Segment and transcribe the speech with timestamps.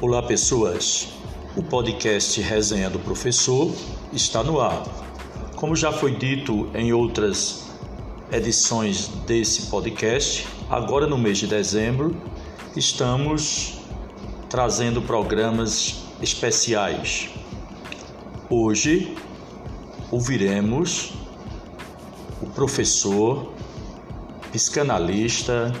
[0.00, 1.08] Olá, pessoas.
[1.56, 3.74] O podcast Resenha do Professor
[4.12, 4.84] está no ar.
[5.56, 7.64] Como já foi dito em outras
[8.30, 12.16] edições desse podcast, agora no mês de dezembro,
[12.76, 13.80] estamos
[14.48, 17.30] trazendo programas especiais.
[18.48, 19.16] Hoje
[20.12, 21.12] ouviremos
[22.40, 23.52] o professor,
[24.52, 25.74] psicanalista,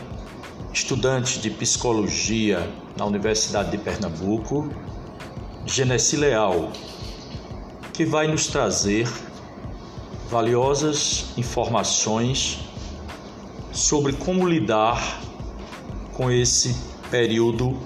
[0.72, 4.68] estudante de psicologia na Universidade de Pernambuco,
[5.64, 6.72] Genesi Leal,
[7.92, 9.08] que vai nos trazer
[10.28, 12.58] valiosas informações
[13.72, 15.20] sobre como lidar
[16.12, 16.76] com esse
[17.08, 17.78] período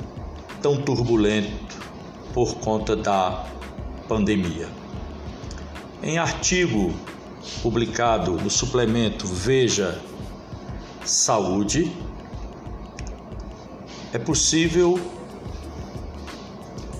[0.63, 1.77] tão turbulento
[2.33, 3.45] por conta da
[4.09, 4.67] pandemia.
[6.03, 6.95] Em artigo
[7.63, 10.01] publicado no suplemento Veja
[11.05, 11.93] Saúde,
[14.13, 15.01] é possível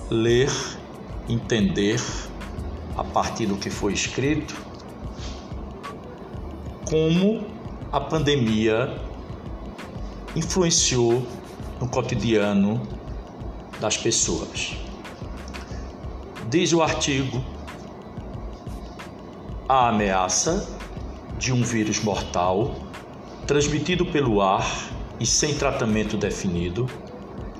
[0.09, 0.51] ler,
[1.29, 2.01] entender,
[2.97, 4.55] a partir do que foi escrito,
[6.89, 7.45] como
[7.91, 8.99] a pandemia
[10.35, 11.25] influenciou
[11.79, 12.81] no cotidiano
[13.79, 14.75] das pessoas.
[16.49, 17.43] Diz o artigo:
[19.69, 20.67] a ameaça
[21.37, 22.75] de um vírus mortal
[23.45, 26.89] transmitido pelo ar e sem tratamento definido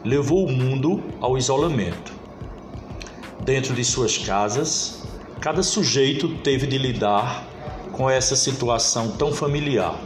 [0.04, 2.14] levou o mundo ao isolamento.
[3.44, 5.04] Dentro de suas casas,
[5.40, 7.48] cada sujeito teve de lidar
[7.92, 10.00] com essa situação tão familiar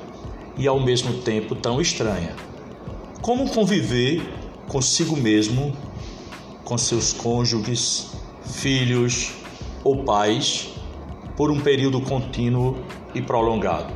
[0.57, 2.35] e ao mesmo tempo tão estranha.
[3.21, 4.21] Como conviver
[4.67, 5.75] consigo mesmo,
[6.63, 8.11] com seus cônjuges,
[8.43, 9.31] filhos
[9.83, 10.73] ou pais
[11.35, 12.77] por um período contínuo
[13.15, 13.93] e prolongado.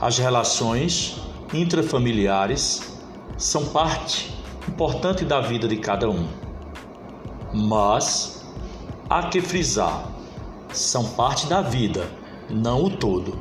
[0.00, 1.16] As relações
[1.52, 2.98] intrafamiliares
[3.36, 4.32] são parte
[4.68, 6.26] importante da vida de cada um.
[7.52, 8.44] Mas
[9.08, 10.08] há que frisar,
[10.72, 12.08] são parte da vida,
[12.48, 13.38] não o todo.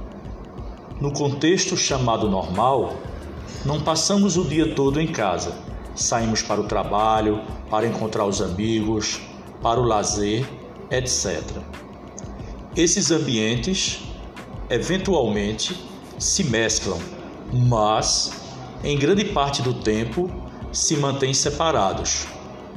[1.00, 2.96] No contexto chamado normal,
[3.66, 5.56] não passamos o dia todo em casa.
[5.96, 9.22] Saímos para o trabalho, para encontrar os amigos,
[9.62, 10.48] para o lazer,
[10.90, 11.42] etc.
[12.76, 14.02] Esses ambientes,
[14.70, 15.80] eventualmente,
[16.18, 17.00] se mesclam,
[17.54, 18.32] mas,
[18.84, 20.30] em grande parte do tempo,
[20.72, 22.28] se mantêm separados,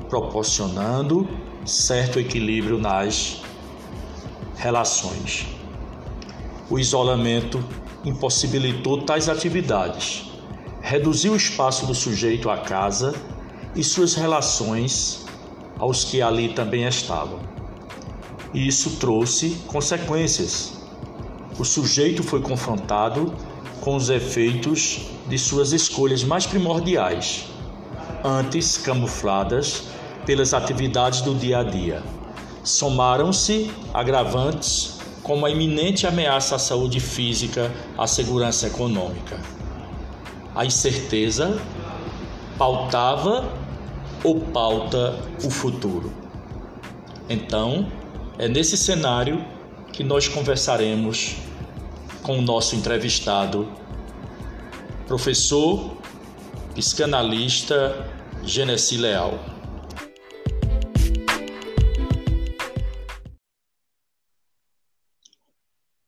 [0.08, 1.28] proporcionando
[1.64, 3.42] certo equilíbrio nas
[4.56, 5.46] relações.
[6.68, 7.64] O isolamento
[8.04, 10.30] impossibilitou tais atividades,
[10.80, 13.14] reduziu o espaço do sujeito à casa
[13.74, 15.24] e suas relações
[15.78, 17.40] aos que ali também estavam.
[18.52, 20.74] E isso trouxe consequências.
[21.58, 23.34] O sujeito foi confrontado
[23.84, 27.44] com os efeitos de suas escolhas mais primordiais
[28.24, 29.84] antes camufladas
[30.24, 32.02] pelas atividades do dia a dia.
[32.64, 39.38] Somaram-se agravantes como a iminente ameaça à saúde física, à segurança econômica.
[40.54, 41.60] A incerteza
[42.56, 43.52] pautava
[44.22, 46.10] ou pauta o futuro.
[47.28, 47.86] Então,
[48.38, 49.44] é nesse cenário
[49.92, 51.36] que nós conversaremos
[52.24, 53.70] com o nosso entrevistado,
[55.06, 55.94] professor,
[56.74, 57.92] psicanalista
[58.42, 59.32] Genesi Leal.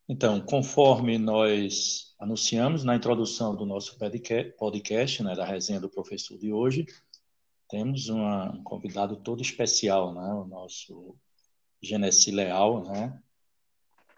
[0.09, 6.51] Então, conforme nós anunciamos na introdução do nosso podcast, né, da resenha do professor de
[6.51, 6.87] hoje,
[7.69, 11.15] temos uma, um convidado todo especial, né, o nosso
[11.83, 13.21] Genesi Leal, né,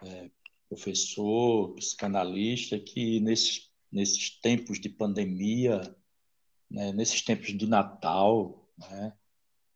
[0.05, 0.31] é,
[0.69, 5.81] professor, psicanalista, que nesses, nesses tempos de pandemia
[6.71, 9.12] né, nesses tempos de Natal, né,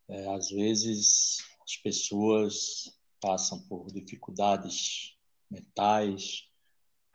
[0.09, 5.17] é, às vezes as pessoas passam por dificuldades
[5.51, 6.49] mentais,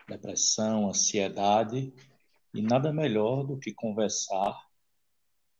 [0.07, 1.93] depressão, ansiedade,
[2.53, 4.67] e nada melhor do que conversar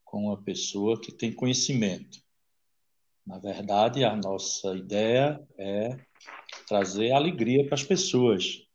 [0.06, 2.20] com uma pessoa que tem conhecimento.
[3.26, 6.00] Na verdade, a nossa ideia é
[6.68, 8.68] trazer alegria para as pessoas.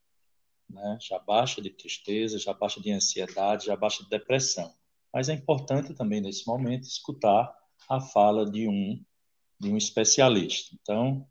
[0.68, 0.98] Né?
[1.00, 4.74] Já baixa de tristeza, já baixa de ansiedade, já baixa de depressão
[5.12, 7.54] mas é importante também nesse momento escutar
[7.88, 9.04] a fala de um
[9.60, 10.74] de um especialista.
[10.80, 11.24] Então,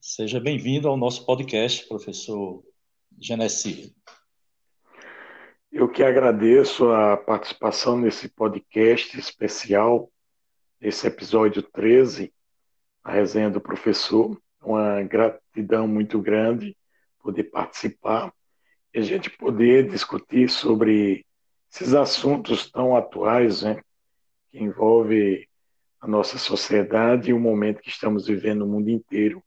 [0.00, 2.62] seja bem-vindo ao nosso podcast, professor
[3.18, 3.96] Genesi.
[5.72, 10.08] Eu que agradeço a participação nesse podcast especial,
[10.80, 12.32] esse episódio 13,
[13.02, 14.40] a resenha do professor.
[14.62, 16.76] Uma gratidão muito grande
[17.22, 18.32] poder participar
[18.92, 21.24] e a gente poder discutir sobre
[21.72, 23.80] esses assuntos tão atuais, né,
[24.50, 25.48] que envolve
[26.00, 29.42] a nossa sociedade e o momento que estamos vivendo no mundo inteiro,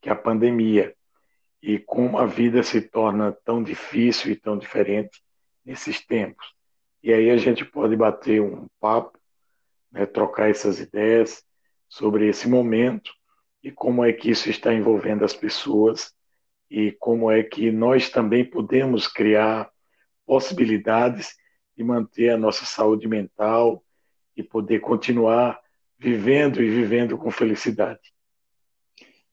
[0.00, 0.94] que é a pandemia.
[1.62, 5.22] E como a vida se torna tão difícil e tão diferente
[5.64, 6.54] nesses tempos.
[7.02, 9.18] E aí a gente pode bater um papo,
[9.90, 11.44] né, trocar essas ideias
[11.88, 13.12] sobre esse momento
[13.64, 16.12] e como é que isso está envolvendo as pessoas
[16.70, 19.70] e como é que nós também podemos criar
[20.26, 21.34] possibilidades
[21.74, 23.82] de manter a nossa saúde mental
[24.36, 25.58] e poder continuar
[25.98, 28.12] vivendo e vivendo com felicidade.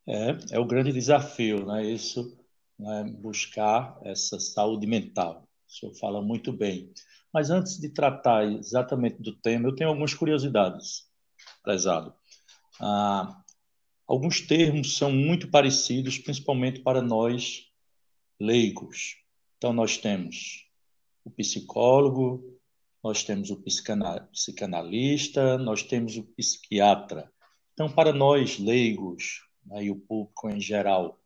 [0.08, 1.84] É, é o grande desafio, né?
[1.86, 2.38] Isso,
[2.80, 3.04] né?
[3.20, 5.48] buscar essa saúde mental.
[5.68, 6.94] O senhor fala muito bem.
[7.34, 11.06] Mas antes de tratar exatamente do tema, eu tenho algumas curiosidades,
[11.64, 12.14] prezado.
[12.80, 13.41] Ah,
[14.08, 17.68] alguns termos são muito parecidos, principalmente para nós
[18.40, 19.18] leigos.
[19.58, 20.68] Então, nós temos
[21.24, 22.60] o psicólogo,
[23.04, 27.32] nós temos o psicanalista, nós temos o psiquiatra.
[27.74, 31.20] Então, para nós leigos né, e o público em geral,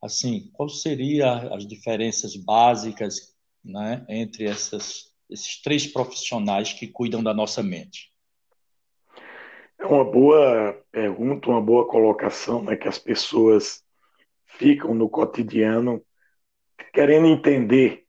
[0.00, 7.34] assim, quais seriam as diferenças básicas né, entre essas, esses três profissionais que cuidam da
[7.34, 8.11] nossa mente?
[9.82, 13.82] É uma boa pergunta, uma boa colocação, né, que as pessoas
[14.46, 16.00] ficam no cotidiano
[16.92, 18.04] querendo entender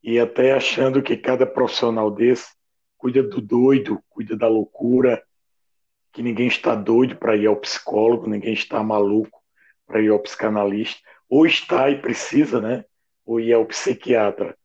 [0.00, 2.54] e até achando que cada profissional desse
[2.96, 5.20] cuida do doido, cuida da loucura,
[6.12, 9.42] que ninguém está doido para ir ao psicólogo, ninguém está maluco
[9.84, 12.84] para ir ao psicanalista, ou está e precisa, né?
[13.24, 14.56] Ou ir ao psiquiatra.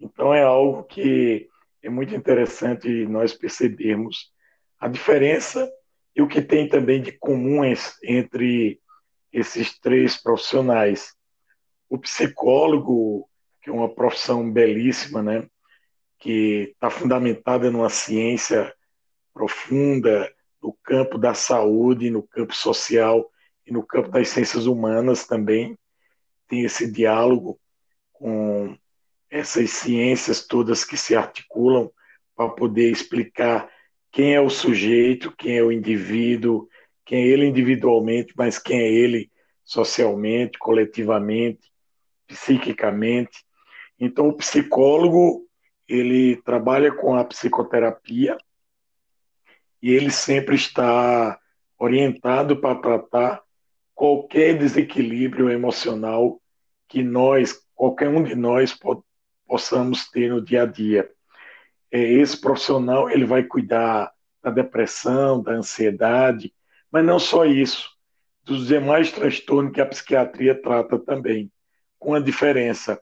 [0.00, 1.46] Então é algo que
[1.82, 4.32] é muito interessante nós percebermos
[4.80, 5.70] a diferença
[6.16, 7.60] e o que tem também de comum
[8.02, 8.80] entre
[9.30, 11.14] esses três profissionais.
[11.90, 13.28] O psicólogo
[13.60, 15.48] que é uma profissão belíssima, né?
[16.18, 18.72] que está fundamentada numa ciência
[19.34, 20.32] profunda
[20.62, 23.28] no campo da saúde, no campo social
[23.66, 25.76] e no campo das ciências humanas também.
[26.48, 27.60] Tem esse diálogo
[28.12, 28.78] com
[29.28, 31.90] essas ciências todas que se articulam
[32.34, 33.68] para poder explicar
[34.16, 36.66] quem é o sujeito, quem é o indivíduo,
[37.04, 39.30] quem é ele individualmente, mas quem é ele
[39.62, 41.70] socialmente, coletivamente,
[42.26, 43.44] psiquicamente.
[44.00, 45.46] Então, o psicólogo
[45.86, 48.38] ele trabalha com a psicoterapia
[49.82, 51.38] e ele sempre está
[51.78, 53.42] orientado para tratar
[53.94, 56.40] qualquer desequilíbrio emocional
[56.88, 58.74] que nós, qualquer um de nós,
[59.46, 61.15] possamos ter no dia a dia.
[61.96, 64.12] É, esse profissional ele vai cuidar
[64.42, 66.52] da depressão, da ansiedade,
[66.92, 67.90] mas não só isso,
[68.44, 71.50] dos demais transtornos que a psiquiatria trata também,
[71.98, 73.00] com a diferença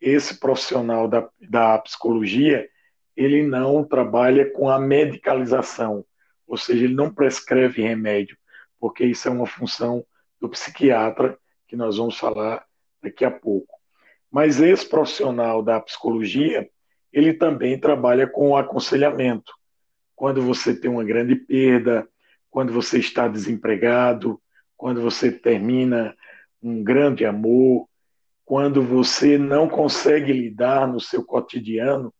[0.00, 2.68] esse profissional da, da psicologia
[3.16, 6.04] ele não trabalha com a medicalização,
[6.46, 8.36] ou seja, ele não prescreve remédio,
[8.78, 10.04] porque isso é uma função
[10.38, 12.66] do psiquiatra, que nós vamos falar
[13.02, 13.74] daqui a pouco.
[14.30, 16.68] Mas esse profissional da psicologia,
[17.16, 19.50] ele também trabalha com aconselhamento.
[20.14, 22.06] Quando você tem uma grande perda,
[22.50, 24.38] quando você está desempregado,
[24.76, 26.14] quando você termina
[26.62, 27.88] um grande amor,
[28.44, 32.12] quando você não consegue lidar no seu cotidiano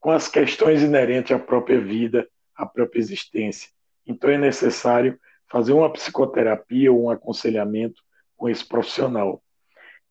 [0.00, 2.26] com as questões inerentes à própria vida,
[2.56, 3.70] à própria existência.
[4.04, 8.02] Então é necessário fazer uma psicoterapia ou um aconselhamento
[8.36, 9.40] com esse profissional.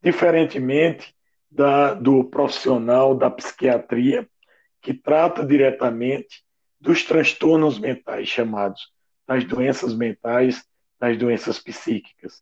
[0.01, 1.13] Diferentemente
[1.51, 4.27] da, do profissional da psiquiatria,
[4.81, 6.43] que trata diretamente
[6.79, 8.91] dos transtornos mentais chamados
[9.27, 10.63] das doenças mentais,
[10.99, 12.41] das doenças psíquicas,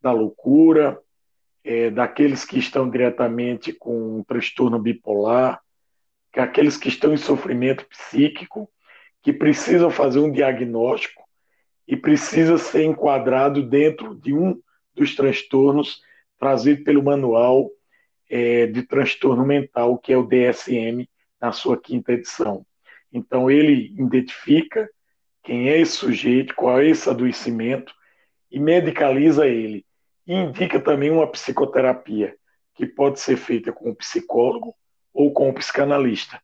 [0.00, 1.00] da loucura,
[1.62, 5.60] é, daqueles que estão diretamente com um transtorno bipolar,
[6.32, 8.70] que é aqueles que estão em sofrimento psíquico,
[9.22, 11.22] que precisam fazer um diagnóstico
[11.86, 14.60] e precisa ser enquadrado dentro de um
[14.94, 16.00] dos transtornos
[16.38, 17.70] trazido pelo manual
[18.30, 21.06] é, de transtorno mental, que é o DSM,
[21.40, 22.64] na sua quinta edição.
[23.12, 24.88] Então, ele identifica
[25.42, 27.92] quem é esse sujeito, qual é esse adoecimento
[28.50, 29.84] e medicaliza ele
[30.26, 32.36] e indica também uma psicoterapia,
[32.74, 34.74] que pode ser feita com o psicólogo
[35.12, 36.40] ou com o psicanalista.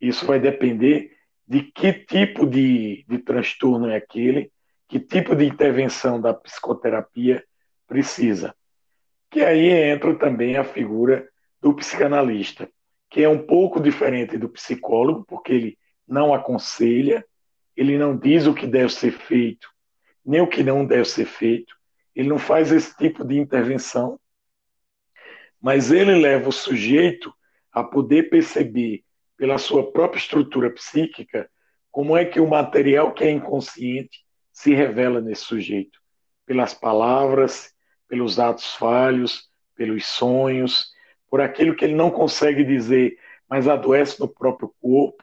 [0.00, 1.10] Isso vai depender
[1.46, 4.52] de que tipo de, de transtorno é aquele,
[4.88, 7.44] que tipo de intervenção da psicoterapia
[7.86, 8.54] precisa.
[9.34, 11.28] Que aí entra também a figura
[11.60, 12.70] do psicanalista,
[13.10, 17.26] que é um pouco diferente do psicólogo, porque ele não aconselha,
[17.76, 19.68] ele não diz o que deve ser feito,
[20.24, 21.74] nem o que não deve ser feito,
[22.14, 24.20] ele não faz esse tipo de intervenção,
[25.60, 27.34] mas ele leva o sujeito
[27.72, 29.02] a poder perceber
[29.36, 31.50] pela sua própria estrutura psíquica
[31.90, 35.98] como é que o material que é inconsciente se revela nesse sujeito,
[36.46, 37.73] pelas palavras,
[38.08, 40.92] pelos atos falhos, pelos sonhos,
[41.28, 43.18] por aquilo que ele não consegue dizer,
[43.48, 45.22] mas adoece no próprio corpo,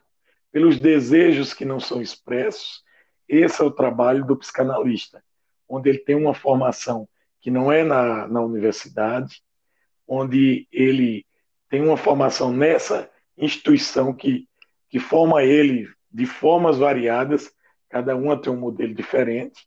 [0.52, 2.84] pelos desejos que não são expressos.
[3.28, 5.24] Esse é o trabalho do psicanalista,
[5.68, 7.08] onde ele tem uma formação
[7.40, 9.42] que não é na, na universidade,
[10.08, 11.26] onde ele
[11.70, 14.48] tem uma formação nessa instituição que,
[14.90, 17.52] que forma ele de formas variadas,
[17.90, 19.66] cada uma tem um modelo diferente,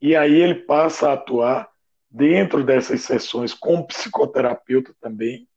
[0.00, 1.70] e aí ele passa a atuar
[2.10, 5.48] dentro dessas sessões como psicoterapeuta também,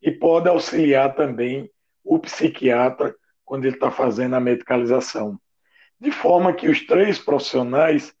[0.00, 1.70] e pode auxiliar também
[2.04, 5.38] o psiquiatra quando ele está fazendo a medicalização.
[6.00, 8.12] De forma que os três profissionais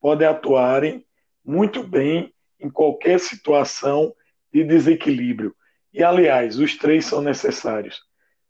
[0.00, 1.04] podem atuarem
[1.44, 4.14] muito bem em qualquer situação
[4.52, 5.54] de desequilíbrio.
[5.92, 8.02] E, aliás, os três são necessários,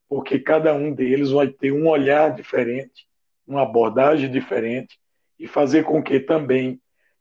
[0.08, 3.06] porque cada um deles vai ter um olhar diferente,
[3.46, 4.98] uma abordagem diferente,
[5.38, 6.80] e fazer com que também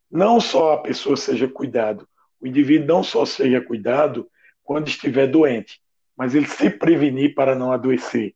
[0.10, 2.08] não só a pessoa seja cuidado,
[2.42, 4.30] o indivíduo não só seja cuidado
[4.63, 5.82] quando estiver doente,
[6.16, 8.36] mas ele se prevenir para não adoecer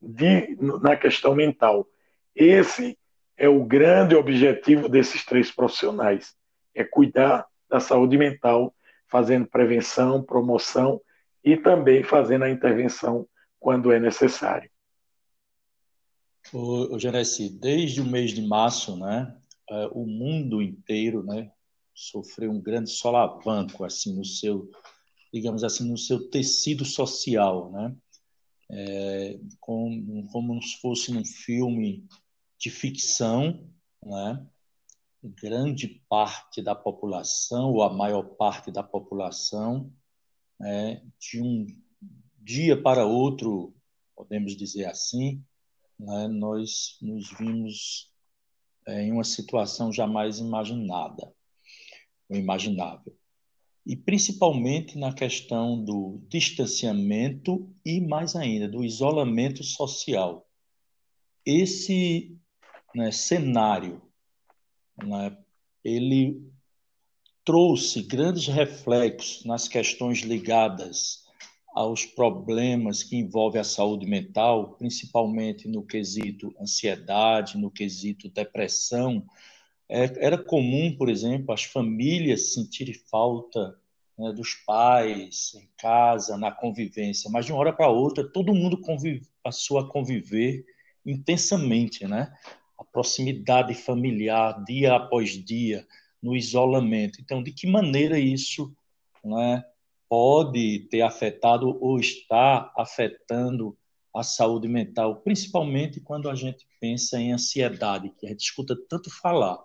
[0.00, 1.86] de, na questão mental.
[2.34, 2.98] Esse
[3.36, 6.34] é o grande objetivo desses três profissionais,
[6.74, 8.74] é cuidar da saúde mental,
[9.06, 11.00] fazendo prevenção, promoção
[11.44, 13.26] e também fazendo a intervenção
[13.58, 14.70] quando é necessário.
[16.52, 19.34] O, o Genesi, desde o mês de março, né,
[19.70, 21.50] é, o mundo inteiro, né,
[21.94, 24.70] sofreu um grande solavanco assim no seu,
[25.32, 27.96] digamos assim, no seu tecido social, né,
[28.70, 32.06] é, como, como se fosse um filme
[32.58, 33.68] de ficção,
[34.02, 34.46] né,
[35.22, 39.92] grande parte da população, ou a maior parte da população,
[40.58, 41.66] né, de um
[42.38, 43.74] dia para outro,
[44.16, 45.42] podemos dizer assim,
[45.98, 48.07] né, nós nos vimos
[48.88, 51.30] é, em uma situação jamais imaginada,
[52.28, 53.14] ou imaginável.
[53.86, 60.48] E principalmente na questão do distanciamento e, mais ainda, do isolamento social.
[61.44, 62.34] Esse
[62.94, 64.02] né, cenário
[65.02, 65.36] né,
[65.84, 66.42] ele
[67.44, 71.27] trouxe grandes reflexos nas questões ligadas
[71.78, 79.24] aos problemas que envolvem a saúde mental, principalmente no quesito ansiedade, no quesito depressão.
[79.88, 83.78] É, era comum, por exemplo, as famílias sentirem falta
[84.18, 88.80] né, dos pais em casa, na convivência, mas de uma hora para outra todo mundo
[88.80, 90.66] convive, passou a conviver
[91.06, 92.36] intensamente, né?
[92.76, 95.86] a proximidade familiar dia após dia,
[96.20, 97.20] no isolamento.
[97.20, 98.74] Então, de que maneira isso
[99.24, 99.62] né,
[100.08, 103.76] pode ter afetado ou está afetando
[104.14, 109.10] a saúde mental, principalmente quando a gente pensa em ansiedade, que a gente escuta tanto
[109.10, 109.58] falar.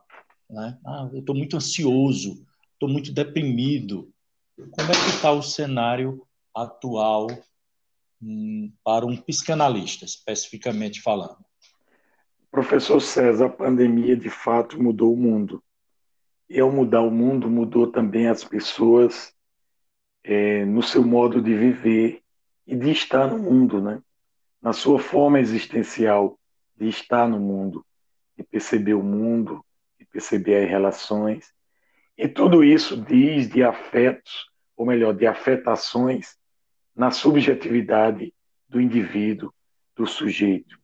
[0.50, 0.78] Né?
[0.86, 4.14] Ah, eu estou muito ansioso, estou muito deprimido.
[4.56, 7.28] Como é que está o cenário atual
[8.22, 11.44] hum, para um psicanalista, especificamente falando?
[12.52, 15.64] Professor César, a pandemia de fato mudou o mundo.
[16.48, 19.33] E ao mudar o mundo, mudou também as pessoas
[20.24, 22.22] é, no seu modo de viver
[22.65, 24.01] e de estar no mundo, né?
[24.62, 26.39] na sua forma existencial
[26.77, 27.86] de estar no mundo,
[28.38, 29.63] de perceber o mundo,
[30.00, 31.53] de perceber as relações.
[32.18, 36.38] E tudo isso diz de afetos, ou melhor, de afetações
[36.96, 38.34] na subjetividade
[38.70, 39.53] do indivíduo,
[39.96, 40.80] do sujeito.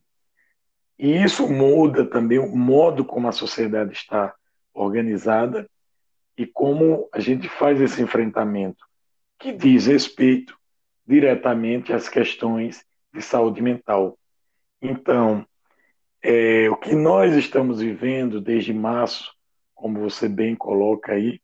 [0.98, 4.34] E isso muda também o modo como a sociedade está
[4.74, 5.68] organizada
[6.36, 8.84] e como a gente faz esse enfrentamento,
[9.40, 10.54] que diz respeito
[11.06, 14.18] diretamente às questões de saúde mental.
[14.82, 15.46] Então,
[16.22, 19.34] é, o que nós estamos vivendo desde março,
[19.74, 21.40] como você bem coloca aí,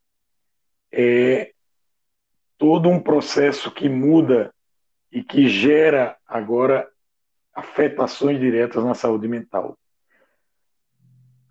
[0.93, 1.53] é
[2.59, 4.55] todo um processo que muda
[5.11, 6.87] e que gera agora
[7.55, 9.79] afetações diretas na saúde mental.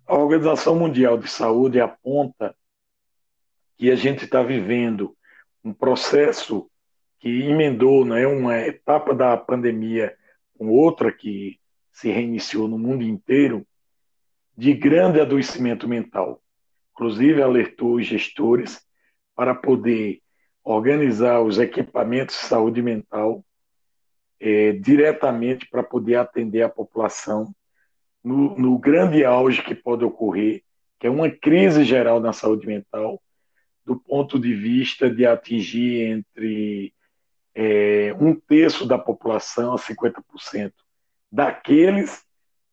[0.06, 2.56] A Organização Mundial de Saúde aponta
[3.76, 5.16] que a gente está vivendo
[5.66, 6.70] um processo
[7.18, 10.16] que emendou né, uma etapa da pandemia
[10.56, 11.58] com outra que
[11.90, 13.66] se reiniciou no mundo inteiro,
[14.56, 16.40] de grande adoecimento mental.
[16.92, 18.80] Inclusive, alertou os gestores
[19.34, 20.20] para poder
[20.62, 23.44] organizar os equipamentos de saúde mental
[24.38, 27.52] é, diretamente para poder atender a população
[28.22, 30.62] no, no, grande auge que pode ocorrer,
[30.98, 33.20] que é uma crise geral na saúde mental,
[33.86, 36.92] do ponto de vista de atingir entre
[37.54, 40.72] é, um terço da população a 50%
[41.30, 42.24] daqueles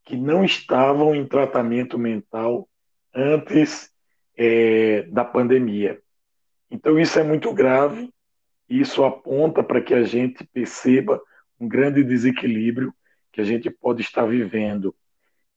[0.04, 2.68] que não estavam em tratamento mental
[3.14, 3.92] antes
[4.36, 6.02] é, da pandemia.
[6.70, 8.12] Então, isso é muito grave,
[8.68, 11.22] isso aponta para que a gente perceba
[11.60, 12.94] um grande desequilíbrio
[13.32, 14.96] que a gente pode estar vivendo.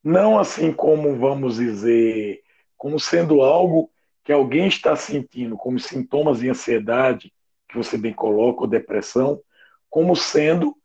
[0.05, 2.43] Não assim como, vamos dizer,
[2.77, 3.91] como sendo algo
[4.27, 7.33] que alguém está sentindo, como sintomas de ansiedade,
[7.69, 9.41] que você bem coloca, ou depressão,
[9.89, 10.77] como sendo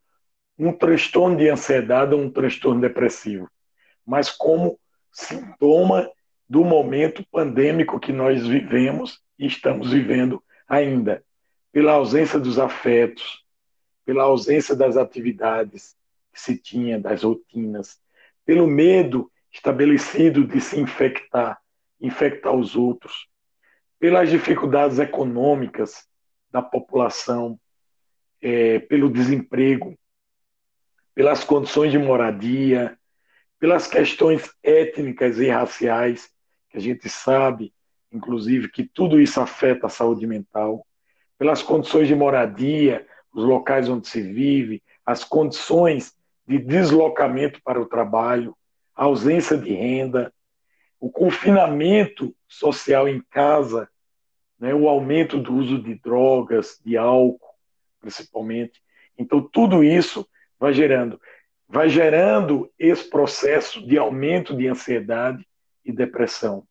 [0.59, 3.49] um transtorno de ansiedade ou um transtorno depressivo,
[4.05, 4.79] mas como
[5.11, 6.07] sintoma
[6.47, 11.23] do momento pandêmico que nós vivemos e estamos vivendo ainda,
[11.71, 13.43] pela ausência dos afetos,
[14.05, 15.95] pela ausência das atividades
[16.31, 17.99] que se tinha, das rotinas,
[18.45, 21.59] pelo medo estabelecido de se infectar,
[21.99, 23.30] infectar os outros,
[24.01, 26.07] pelas dificuldades econômicas
[26.51, 27.59] da população,
[28.41, 29.95] é, pelo desemprego,
[31.13, 32.97] pelas condições de moradia,
[33.59, 36.31] pelas questões étnicas e raciais,
[36.71, 37.71] que a gente sabe,
[38.11, 40.83] inclusive, que tudo isso afeta a saúde mental,
[41.37, 46.15] pelas condições de moradia, os locais onde se vive, as condições
[46.47, 48.57] de deslocamento para o trabalho,
[48.95, 50.33] a ausência de renda,
[50.99, 53.90] o confinamento social em casa,
[54.61, 57.55] né, o aumento do uso de drogas, de álcool,
[57.99, 58.79] principalmente.
[59.17, 61.19] Então, tudo isso vai gerando,
[61.67, 65.43] vai gerando esse processo de aumento de ansiedade
[65.83, 66.63] e depressão.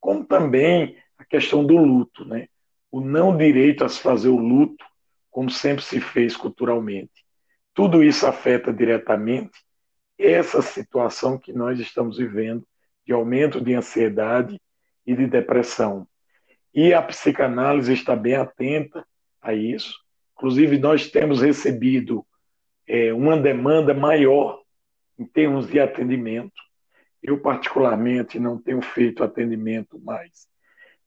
[0.00, 2.48] Como também a questão do luto, né?
[2.90, 4.84] o não direito a se fazer o luto,
[5.30, 7.24] como sempre se fez culturalmente.
[7.72, 9.64] Tudo isso afeta diretamente
[10.18, 12.66] essa situação que nós estamos vivendo
[13.06, 14.60] de aumento de ansiedade
[15.06, 16.08] e de depressão.
[16.80, 19.04] E a psicanálise está bem atenta
[19.42, 19.98] a isso.
[20.36, 22.24] Inclusive, nós temos recebido
[22.86, 24.62] é, uma demanda maior
[25.18, 26.54] em termos de atendimento.
[27.20, 30.46] Eu, particularmente, não tenho feito atendimento mais,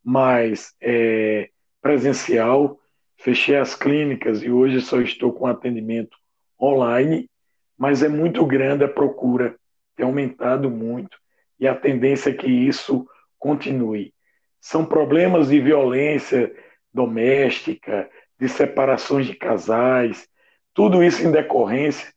[0.04, 1.50] mais é,
[1.82, 2.78] presencial.
[3.16, 6.18] Fechei as clínicas e hoje só estou com atendimento
[6.62, 7.30] online,
[7.78, 9.56] mas é muito grande a procura,
[9.96, 11.18] tem aumentado muito
[11.58, 13.08] e a tendência é que isso
[13.40, 14.14] continue.
[14.62, 16.56] São problemas de violência
[16.94, 20.30] doméstica, de separações de casais,
[20.74, 22.14] tudo isso em decorrência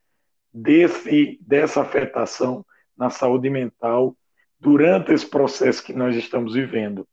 [0.52, 2.64] desse, dessa afetação
[2.96, 4.16] na saúde mental
[4.60, 7.08] durante esse processo que nós estamos vivendo.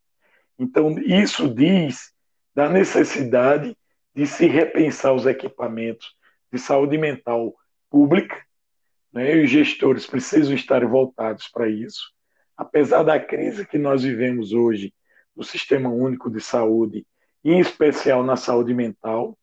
[0.59, 2.13] Então, isso diz
[2.53, 3.75] da necessidade
[4.13, 6.15] de se repensar os equipamentos
[6.51, 7.55] de saúde mental
[7.89, 8.37] pública,
[9.11, 9.35] né?
[9.35, 12.11] e os gestores precisam estar voltados para isso.
[12.55, 14.93] Apesar da crise que nós vivemos hoje
[15.35, 17.05] no Sistema Único de Saúde,
[17.43, 19.37] em especial na saúde mental,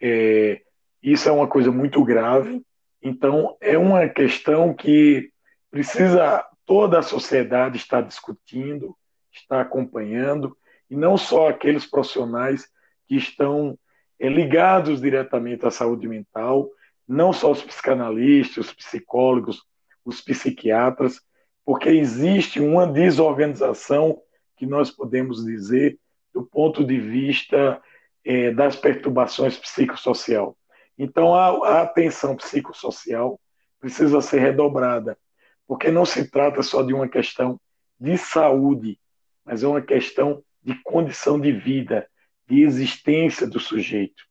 [0.00, 0.62] é,
[1.02, 2.62] isso é uma coisa muito grave.
[3.02, 5.30] Então, é uma questão que
[5.70, 8.96] precisa toda a sociedade estar discutindo,
[9.32, 10.56] estar acompanhando,
[10.90, 12.68] e não só aqueles profissionais
[13.06, 13.78] que estão
[14.18, 16.70] é, ligados diretamente à saúde mental,
[17.06, 19.62] não só os psicanalistas, os psicólogos,
[20.04, 21.20] os psiquiatras,
[21.64, 24.20] porque existe uma desorganização
[24.56, 25.98] que nós podemos dizer
[26.32, 27.80] do ponto de vista
[28.24, 30.56] é, das perturbações psicossocial.
[30.98, 33.40] Então, a, a atenção psicossocial
[33.78, 35.18] precisa ser redobrada,
[35.66, 37.60] porque não se trata só de uma questão
[37.98, 38.98] de saúde,
[39.44, 42.08] mas é uma questão de condição de vida,
[42.48, 44.24] de existência do sujeito.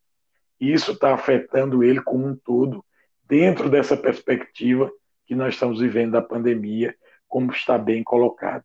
[0.60, 2.84] E isso está afetando ele como um todo,
[3.26, 4.90] dentro dessa perspectiva
[5.26, 6.94] que nós estamos vivendo da pandemia,
[7.26, 8.64] como está bem colocado.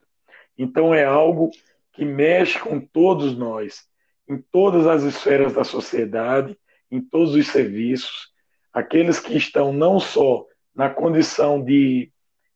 [0.57, 1.49] Então, é algo
[1.93, 3.87] que mexe com todos nós,
[4.29, 6.57] em todas as esferas da sociedade
[6.91, 8.29] em todos os serviços,
[8.73, 12.11] aqueles que estão não só na condição de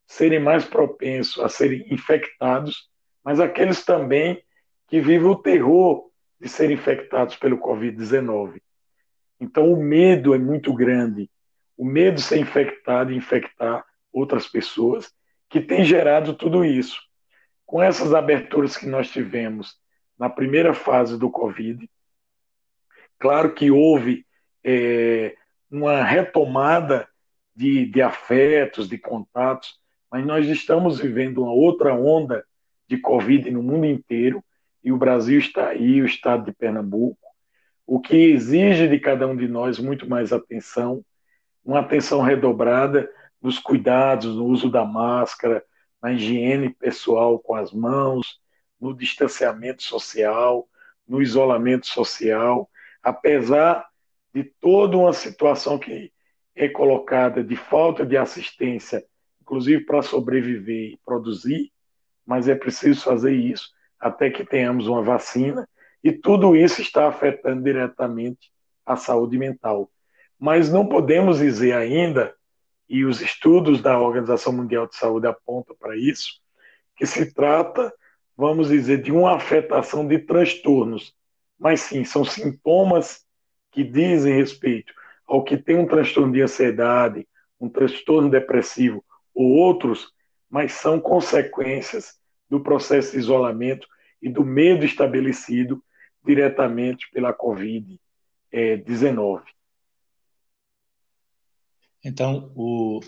[0.05, 2.89] serem mais propensos a serem infectados,
[3.23, 4.43] mas aqueles também
[4.87, 8.61] que vivem o terror de serem infectados pelo Covid-19.
[9.39, 11.29] Então, o medo é muito grande.
[11.77, 15.11] O medo de ser infectado e infectar outras pessoas,
[15.49, 17.01] que tem gerado tudo isso.
[17.65, 19.77] Com essas aberturas que nós tivemos
[20.17, 21.89] na primeira fase do Covid,
[23.19, 24.25] claro que houve
[24.63, 25.35] é,
[25.69, 27.07] uma retomada
[27.55, 29.79] de, de afetos, de contatos,
[30.11, 32.45] mas nós estamos vivendo uma outra onda
[32.87, 34.43] de Covid no mundo inteiro
[34.83, 37.17] e o Brasil está aí, o estado de Pernambuco,
[37.87, 41.03] o que exige de cada um de nós muito mais atenção,
[41.63, 43.09] uma atenção redobrada
[43.41, 45.63] nos cuidados, no uso da máscara,
[46.05, 48.39] na higiene pessoal com as mãos,
[48.79, 50.67] no distanciamento social,
[51.07, 52.69] no isolamento social,
[53.01, 53.87] apesar
[54.31, 56.11] de toda uma situação que
[56.55, 59.03] é colocada de falta de assistência,
[59.41, 61.71] inclusive para sobreviver e produzir,
[62.23, 65.67] mas é preciso fazer isso até que tenhamos uma vacina,
[66.03, 68.51] e tudo isso está afetando diretamente
[68.85, 69.89] a saúde mental.
[70.37, 72.35] Mas não podemos dizer ainda,
[72.87, 76.39] e os estudos da Organização Mundial de Saúde apontam para isso,
[76.95, 77.93] que se trata,
[78.37, 81.13] vamos dizer, de uma afetação de transtornos,
[81.59, 83.25] mas sim, são sintomas
[83.71, 84.93] que dizem respeito
[85.25, 87.27] ao que tem um transtorno de ansiedade,
[87.59, 90.13] um transtorno depressivo ou outros,
[90.49, 92.19] mas são consequências
[92.49, 93.87] do processo de isolamento
[94.21, 95.83] e do medo estabelecido
[96.23, 99.41] diretamente pela Covid-19.
[102.05, 102.99] Então, o,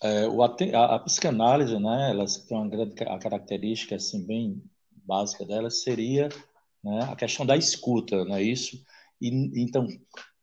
[0.00, 0.46] é, o, a,
[0.94, 4.62] a, psicanálise, né, ela tem uma grande a característica assim, bem
[5.04, 6.28] básica dela, seria
[6.84, 8.80] né, a questão da escuta, não é isso?
[9.20, 9.28] E,
[9.60, 9.88] então,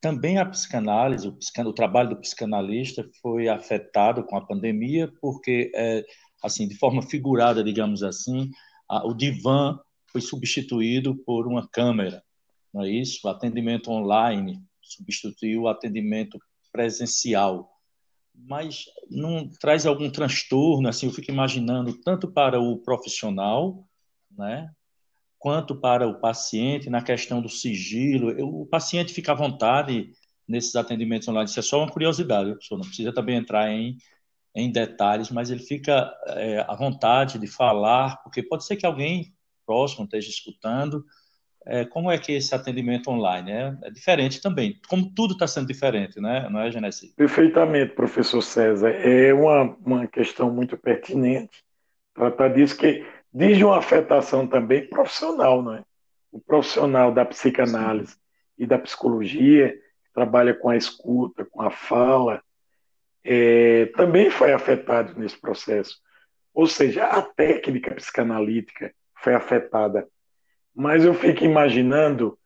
[0.01, 1.37] também a psicanálise, o,
[1.69, 6.03] o, trabalho do psicanalista foi afetado com a pandemia, porque, é,
[6.43, 8.51] assim, de forma figurada, digamos assim,
[8.89, 9.79] a, o divã
[10.11, 12.21] foi substituído por uma câmera,
[12.73, 13.25] não é isso?
[13.25, 16.37] O atendimento online substituiu o atendimento
[16.71, 17.69] presencial.
[18.33, 23.85] Mas não traz algum transtorno, assim, eu fico imaginando, tanto para o profissional,
[24.31, 24.71] né,
[25.37, 28.61] quanto para o paciente na questão do sigilo.
[28.61, 30.13] o paciente fica à vontade
[30.47, 31.49] nesses atendimentos online.
[31.49, 32.79] Isso é só uma curiosidade, pessoal.
[32.79, 33.97] Não precisa também entrar em,
[34.55, 39.33] em detalhes, mas ele fica é, à vontade de falar, porque pode ser que alguém
[39.65, 41.03] próximo esteja escutando.
[41.65, 44.79] É, como é que esse atendimento online é, é diferente também?
[44.87, 46.47] Como tudo está sendo diferente, né?
[46.49, 47.13] não é, Genesi?
[47.15, 48.89] Perfeitamente, professor César.
[48.89, 51.63] É uma, uma questão muito pertinente
[52.13, 55.83] tratar disso que diz uma afetação também profissional, não é?
[56.31, 58.19] O profissional da psicanálise Sim.
[58.57, 62.41] e da psicologia, que trabalha com a escuta, com a fala,
[63.23, 65.97] é, também foi afetado nesse processo.
[66.53, 70.07] Ou seja, a técnica psicanalítica foi afetada.
[70.75, 72.37] Mas eu fico imaginando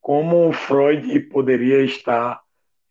[0.00, 2.40] como o Freud poderia estar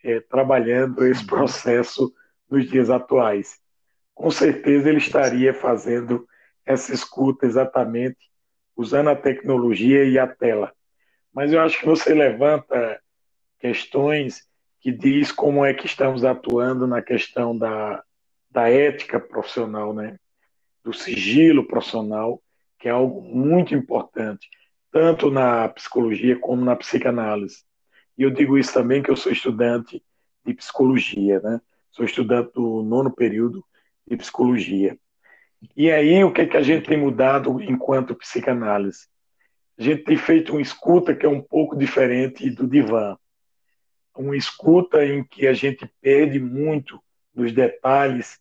[0.04, 2.13] é, trabalhando esse processo
[2.49, 3.60] nos dias atuais.
[4.13, 6.27] Com certeza ele estaria fazendo
[6.65, 8.32] essa escuta exatamente
[8.75, 10.73] usando a tecnologia e a tela.
[11.34, 12.99] Mas eu acho que você levanta
[13.60, 14.47] questões
[14.80, 18.04] que diz como é que estamos atuando na questão da,
[18.49, 20.17] da ética profissional, né?
[20.84, 22.41] do sigilo profissional,
[22.80, 24.49] que é algo muito importante,
[24.91, 27.63] tanto na psicologia como na psicanálise.
[28.17, 30.04] E eu digo isso também que eu sou estudante
[30.45, 31.62] de psicologia, né?
[31.91, 33.63] Sou estudante do nono período
[34.06, 34.97] de psicologia.
[35.75, 39.08] E aí, o que, é que a gente tem mudado enquanto psicanálise?
[39.77, 43.17] A gente tem feito uma escuta que é um pouco diferente do divã.
[44.15, 47.01] Uma escuta em que a gente perde muito
[47.34, 48.39] nos detalhes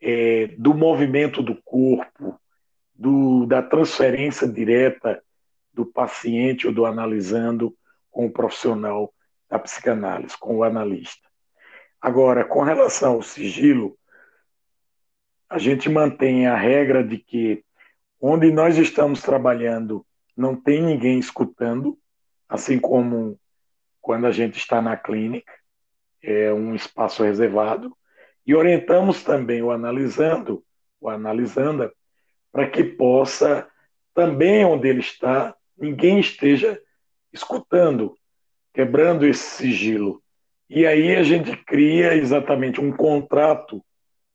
[0.00, 2.38] é, do movimento do corpo,
[2.94, 5.22] do, da transferência direta
[5.76, 7.76] do paciente ou do analisando
[8.10, 9.12] com o profissional
[9.48, 11.28] da psicanálise, com o analista.
[12.00, 13.96] Agora, com relação ao sigilo,
[15.50, 17.62] a gente mantém a regra de que
[18.18, 21.98] onde nós estamos trabalhando não tem ninguém escutando,
[22.48, 23.38] assim como
[24.00, 25.52] quando a gente está na clínica,
[26.22, 27.94] é um espaço reservado,
[28.46, 30.64] e orientamos também o analisando,
[31.00, 31.92] o analisanda,
[32.50, 33.68] para que possa
[34.14, 36.80] também onde ele está, ninguém esteja
[37.32, 38.16] escutando,
[38.72, 40.22] quebrando esse sigilo.
[40.68, 43.84] E aí a gente cria exatamente um contrato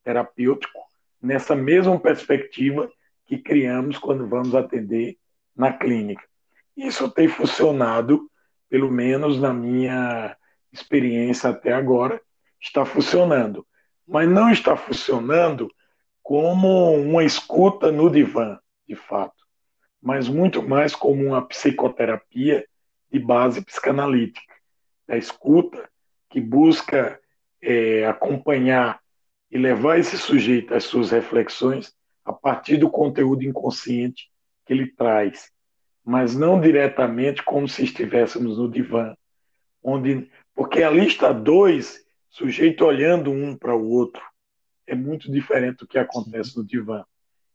[0.03, 0.79] terapêutico
[1.21, 2.91] nessa mesma perspectiva
[3.25, 5.17] que criamos quando vamos atender
[5.55, 6.23] na clínica.
[6.75, 8.29] Isso tem funcionado,
[8.69, 10.35] pelo menos na minha
[10.71, 12.21] experiência até agora,
[12.59, 13.65] está funcionando.
[14.07, 15.69] Mas não está funcionando
[16.23, 19.40] como uma escuta no divã, de fato,
[20.01, 22.65] mas muito mais como uma psicoterapia
[23.11, 24.55] de base psicanalítica,
[25.07, 25.89] da escuta
[26.29, 27.19] que busca
[27.61, 28.99] é, acompanhar
[29.51, 34.31] e levar esse sujeito às suas reflexões a partir do conteúdo inconsciente
[34.65, 35.51] que ele traz,
[36.03, 39.15] mas não diretamente como se estivéssemos no divã,
[39.83, 44.21] onde porque ali está dois sujeitos olhando um para o outro,
[44.87, 47.03] é muito diferente do que acontece no divã.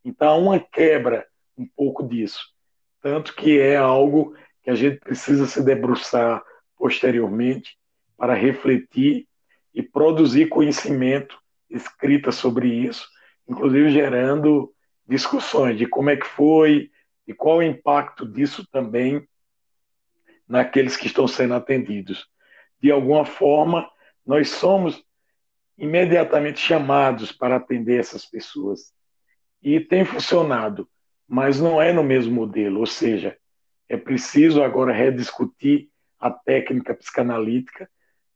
[0.04, 1.26] Então há uma quebra
[1.56, 2.52] um pouco disso,
[3.00, 6.42] tanto que é algo que a gente precisa se debruçar
[6.76, 7.78] posteriormente
[8.16, 9.26] para refletir
[9.72, 11.38] e produzir conhecimento
[11.68, 13.08] escrita sobre isso,
[13.48, 14.72] inclusive gerando
[15.06, 16.90] discussões de como é que foi
[17.26, 19.26] e qual o impacto disso também
[20.48, 22.26] naqueles que estão sendo atendidos.
[22.80, 23.90] De alguma forma,
[24.24, 25.04] nós somos
[25.76, 28.94] imediatamente chamados para atender essas pessoas.
[29.62, 30.88] e tem funcionado,
[31.28, 33.36] mas não é no mesmo modelo, ou seja,
[33.88, 37.88] é preciso agora rediscutir a técnica psicanalítica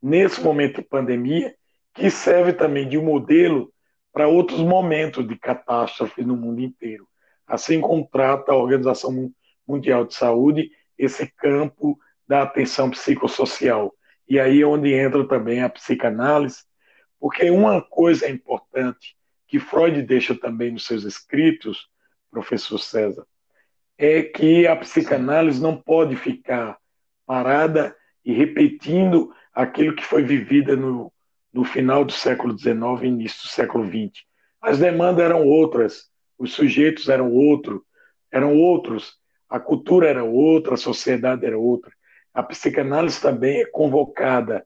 [0.02, 1.54] nesse momento de pandemia,
[1.94, 3.72] que serve também de um modelo
[4.12, 7.06] para outros momentos de catástrofe no mundo inteiro.
[7.46, 9.32] Assim como trata a Organização
[9.66, 13.94] Mundial de Saúde esse campo da atenção psicossocial.
[14.28, 16.62] E aí é onde entra também a psicanálise,
[17.18, 19.16] porque uma coisa importante
[19.48, 21.88] que Freud deixa também nos seus escritos,
[22.30, 23.26] professor César,
[23.98, 26.78] é que a psicanálise não pode ficar
[27.26, 31.12] parada e repetindo aquilo que foi vivida no,
[31.52, 34.24] no final do século XIX e início do século XX.
[34.60, 37.80] As demandas eram outras, os sujeitos eram outros,
[38.30, 41.92] eram outros, a cultura era outra, a sociedade era outra.
[42.32, 44.64] A psicanálise também é convocada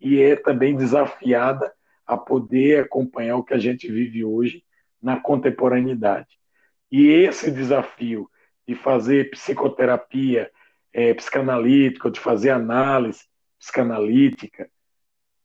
[0.00, 1.72] e é também desafiada
[2.06, 4.64] a poder acompanhar o que a gente vive hoje
[5.02, 6.38] na contemporaneidade.
[6.96, 8.30] E esse desafio
[8.68, 10.48] de fazer psicoterapia
[10.92, 13.24] é, psicanalítica, de fazer análise
[13.58, 14.70] psicanalítica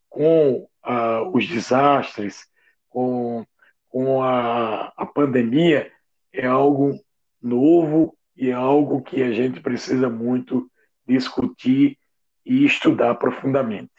[0.08, 2.48] com ah, os desastres,
[2.88, 3.44] com,
[3.88, 5.92] com a, a pandemia,
[6.32, 7.04] é algo
[7.42, 10.70] novo e é algo que a gente precisa muito
[11.08, 11.98] discutir
[12.46, 13.90] e estudar profundamente.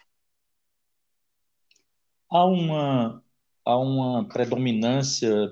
[2.31, 3.25] Há uma,
[3.65, 5.51] há uma predominância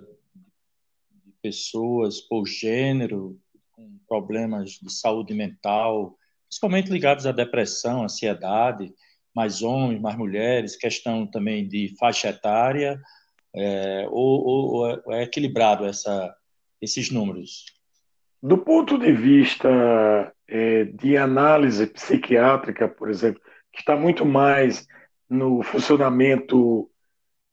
[1.43, 3.39] pessoas por gênero
[3.73, 6.17] com problemas de saúde mental,
[6.49, 8.93] principalmente ligados à depressão, ansiedade,
[9.35, 13.01] mais homens, mais mulheres, questão também de faixa etária,
[13.55, 16.35] é, ou, ou, ou, é equilibrado essa,
[16.81, 17.67] esses números?
[18.43, 23.41] Do ponto de vista é, de análise psiquiátrica, por exemplo,
[23.73, 24.87] que está muito mais
[25.29, 26.91] no funcionamento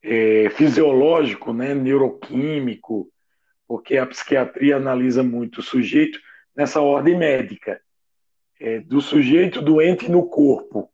[0.04, 3.10] é, fisiológico, né, neuroquímico,
[3.68, 6.20] porque a psiquiatria analisa muito o sujeito
[6.56, 7.82] nessa ordem médica,
[8.60, 10.90] é, do sujeito doente no corpo.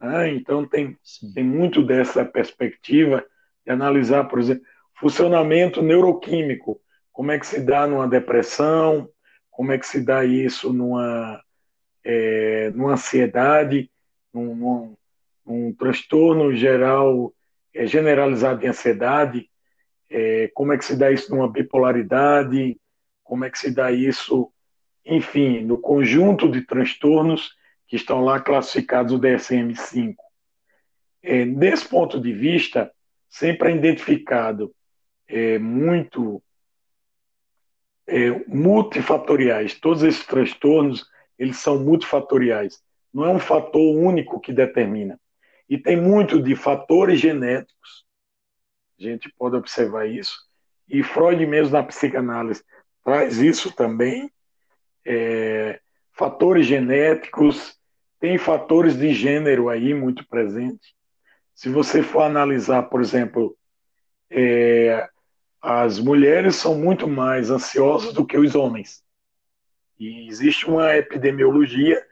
[0.00, 0.30] Né?
[0.30, 0.96] Então, tem,
[1.34, 3.24] tem muito dessa perspectiva
[3.64, 6.80] de analisar, por exemplo, funcionamento neuroquímico,
[7.12, 9.08] como é que se dá numa depressão,
[9.50, 11.42] como é que se dá isso numa,
[12.02, 13.90] é, numa ansiedade,
[14.32, 14.96] num, num,
[15.44, 17.34] num transtorno geral
[17.74, 19.49] é, generalizado de ansiedade,
[20.10, 22.78] é, como é que se dá isso numa bipolaridade,
[23.22, 24.52] como é que se dá isso,
[25.04, 27.54] enfim, no conjunto de transtornos
[27.86, 30.16] que estão lá classificados no DSM-5.
[31.22, 32.90] É, desse ponto de vista,
[33.28, 34.74] sempre é identificado
[35.28, 36.42] é, muito
[38.06, 39.78] é, multifatoriais.
[39.78, 41.06] Todos esses transtornos,
[41.38, 42.82] eles são multifatoriais.
[43.12, 45.18] Não é um fator único que determina.
[45.68, 48.04] E tem muito de fatores genéticos.
[49.00, 50.38] A gente pode observar isso.
[50.88, 52.62] E Freud mesmo na psicanálise
[53.02, 54.30] traz isso também.
[55.06, 55.80] É,
[56.12, 57.78] fatores genéticos,
[58.18, 60.92] tem fatores de gênero aí muito presentes.
[61.54, 63.56] Se você for analisar, por exemplo,
[64.30, 65.08] é,
[65.62, 69.02] as mulheres são muito mais ansiosas do que os homens.
[69.98, 72.02] E existe uma epidemiologia,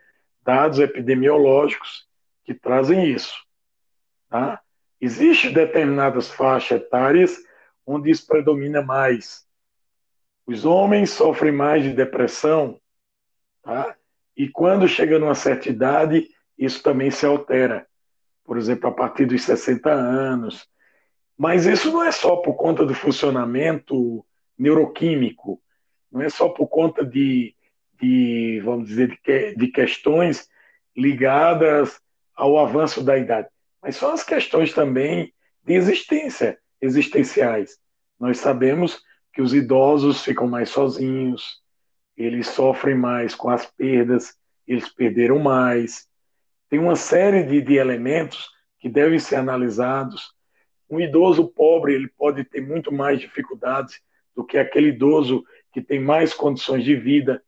[0.42, 2.06] dados epidemiológicos
[2.44, 3.34] que trazem isso.
[4.28, 4.60] Tá?
[5.00, 7.38] Existem determinadas faixas etárias
[7.86, 9.46] onde isso predomina mais.
[10.46, 12.80] Os homens sofrem mais de depressão,
[13.62, 13.96] tá?
[14.36, 17.86] e quando chega numa certa idade, isso também se altera.
[18.44, 20.68] Por exemplo, a partir dos 60 anos,
[21.36, 24.24] mas isso não é só por conta do funcionamento
[24.58, 25.60] neuroquímico,
[26.10, 27.54] não é só por conta de,
[28.00, 30.48] de vamos dizer, de, de questões
[30.96, 32.00] ligadas
[32.34, 33.48] ao avanço da idade,
[33.82, 35.32] mas são as questões também
[35.64, 37.78] de existência, existenciais.
[38.18, 41.62] Nós sabemos que os idosos ficam mais sozinhos,
[42.16, 44.36] eles sofrem mais com as perdas,
[44.66, 46.08] eles perderam mais.
[46.68, 50.36] Tem uma série de, de elementos que devem ser analisados
[50.90, 54.00] um idoso pobre ele pode ter muito mais dificuldades
[54.34, 57.42] do que aquele idoso que tem mais condições de vida,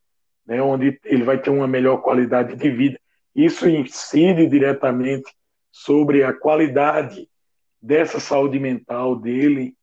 [0.47, 3.01] né, onde ele vai ter uma melhor qualidade de vida.
[3.35, 5.33] Isso incide diretamente
[5.71, 7.29] sobre a qualidade
[7.81, 9.75] dessa saúde mental dele,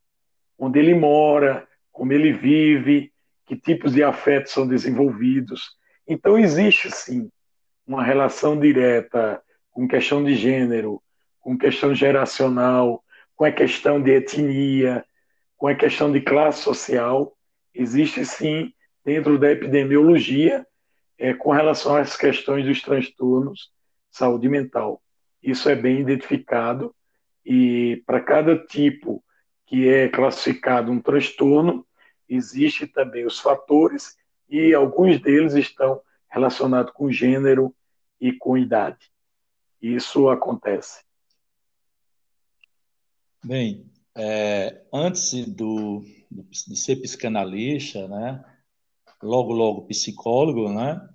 [0.57, 3.11] onde ele mora, como ele vive,
[3.45, 5.71] que tipos de afetos são desenvolvidos.
[6.07, 7.31] Então, existe sim
[7.85, 11.01] uma relação direta com questão de gênero,
[11.39, 13.03] com questão geracional,
[13.35, 15.05] com a questão de etnia,
[15.55, 17.35] com a questão de classe social,
[17.73, 18.73] existe sim,
[19.05, 20.65] dentro da epidemiologia,
[21.17, 23.71] é, com relação às questões dos transtornos
[24.11, 25.01] de saúde mental.
[25.47, 26.93] Isso é bem identificado
[27.45, 29.23] e para cada tipo
[29.65, 31.87] que é classificado um transtorno,
[32.27, 34.17] existem também os fatores
[34.49, 37.73] e alguns deles estão relacionados com gênero
[38.19, 39.09] e com idade.
[39.81, 41.01] Isso acontece.
[43.41, 48.43] Bem, é, antes do, de ser psicanalista, né,
[49.23, 51.07] logo, logo psicólogo, né,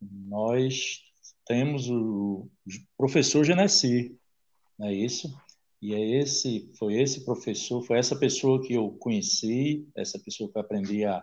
[0.00, 1.11] nós
[1.52, 2.48] temos o
[2.96, 4.16] professor Genesi,
[4.78, 5.28] não é isso?
[5.82, 10.56] E é esse, foi esse professor, foi essa pessoa que eu conheci, essa pessoa que
[10.56, 11.22] eu aprendi a,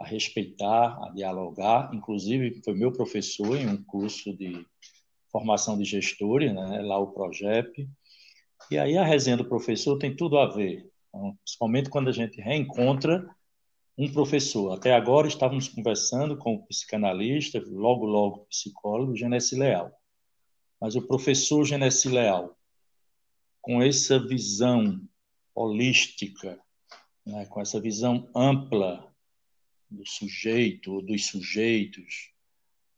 [0.00, 4.64] a respeitar, a dialogar, inclusive foi meu professor em um curso de
[5.30, 7.86] formação de gestores, né, lá o Progep.
[8.70, 12.40] E aí a resenha do professor tem tudo a ver, então, principalmente quando a gente
[12.40, 13.28] reencontra
[13.98, 14.72] um professor.
[14.72, 19.92] Até agora estávamos conversando com o psicanalista, logo, logo psicólogo, Genesi Leal.
[20.80, 22.56] Mas o professor Genesi Leal,
[23.60, 25.00] com essa visão
[25.52, 26.60] holística,
[27.26, 29.12] né, com essa visão ampla
[29.90, 32.30] do sujeito, dos sujeitos,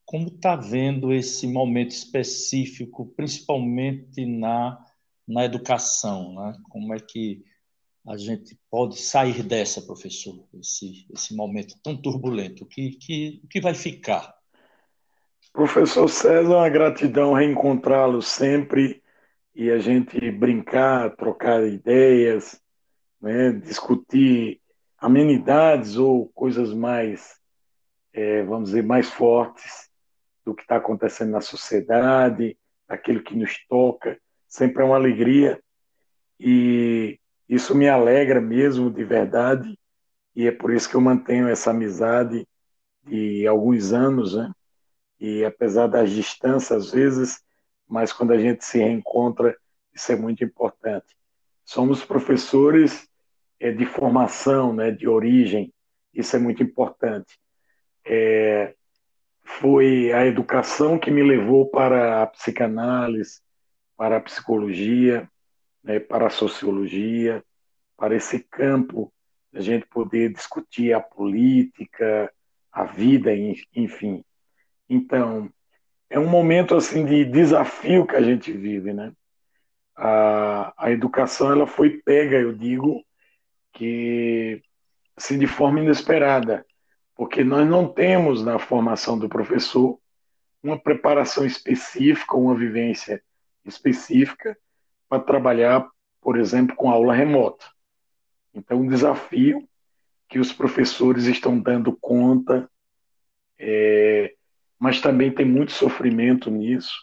[0.04, 4.84] como está vendo esse momento específico, principalmente na,
[5.26, 6.34] na educação?
[6.34, 6.58] Né?
[6.68, 7.42] Como é que
[8.06, 12.64] a gente pode sair dessa, professor, esse, esse momento tão turbulento?
[12.64, 14.34] O que, que, que vai ficar?
[15.52, 19.02] Professor César, uma gratidão reencontrá-lo sempre
[19.54, 22.60] e a gente brincar, trocar ideias,
[23.20, 24.60] né, discutir
[24.96, 27.36] amenidades ou coisas mais,
[28.12, 29.90] é, vamos dizer, mais fortes
[30.44, 32.56] do que está acontecendo na sociedade,
[32.88, 34.18] aquilo que nos toca.
[34.48, 35.60] Sempre é uma alegria
[36.38, 37.19] e
[37.50, 39.76] isso me alegra mesmo, de verdade,
[40.36, 42.46] e é por isso que eu mantenho essa amizade
[43.04, 44.52] de alguns anos, né?
[45.18, 47.42] E apesar das distâncias, às vezes,
[47.88, 49.56] mas quando a gente se reencontra,
[49.92, 51.16] isso é muito importante.
[51.64, 53.08] Somos professores
[53.58, 55.74] é, de formação, né, de origem,
[56.14, 57.36] isso é muito importante.
[58.06, 58.74] É,
[59.42, 63.40] foi a educação que me levou para a psicanálise,
[63.96, 65.28] para a psicologia,
[65.82, 67.42] né, para a sociologia,
[67.96, 69.12] para esse campo,
[69.52, 72.32] a gente poder discutir a política,
[72.72, 73.30] a vida,
[73.74, 74.24] enfim.
[74.88, 75.52] Então,
[76.08, 79.12] é um momento assim de desafio que a gente vive, né?
[79.96, 83.04] A, a educação ela foi pega, eu digo,
[83.72, 84.62] que
[85.16, 86.64] assim de forma inesperada,
[87.14, 90.00] porque nós não temos na formação do professor
[90.62, 93.22] uma preparação específica, uma vivência
[93.64, 94.56] específica
[95.10, 97.66] para trabalhar, por exemplo, com aula remota.
[98.54, 99.68] Então, um desafio
[100.28, 102.70] que os professores estão dando conta,
[103.58, 104.32] é,
[104.78, 106.94] mas também tem muito sofrimento nisso.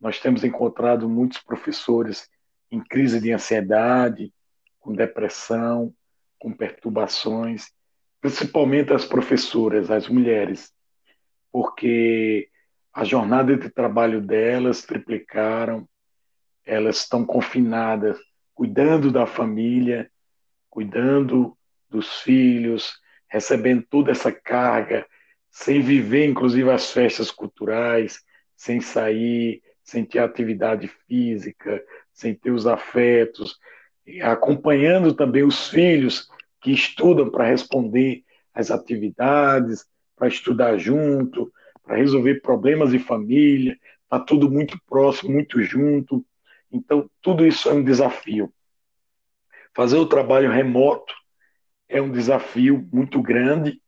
[0.00, 2.28] Nós temos encontrado muitos professores
[2.68, 4.34] em crise de ansiedade,
[4.80, 5.94] com depressão,
[6.40, 7.70] com perturbações,
[8.20, 10.72] principalmente as professoras, as mulheres,
[11.52, 12.48] porque
[12.92, 15.88] a jornada de trabalho delas triplicaram,
[16.64, 18.18] elas estão confinadas,
[18.54, 20.10] cuidando da família,
[20.70, 21.56] cuidando
[21.88, 22.94] dos filhos,
[23.28, 25.06] recebendo toda essa carga,
[25.50, 28.20] sem viver, inclusive, as festas culturais,
[28.56, 33.58] sem sair, sem ter atividade física, sem ter os afetos,
[34.22, 36.28] acompanhando também os filhos
[36.60, 38.22] que estudam para responder
[38.54, 39.84] às atividades,
[40.16, 46.24] para estudar junto, para resolver problemas de família, está tudo muito próximo, muito junto.
[46.72, 48.52] Então, tudo isso é um desafio.
[49.74, 51.14] Fazer o trabalho remoto
[51.88, 53.80] é um desafio muito grande